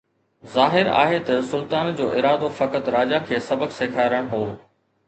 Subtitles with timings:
[0.53, 4.45] ظاهر آهي ته سلطان جو ارادو فقط راجا کي سبق سيکارڻ هو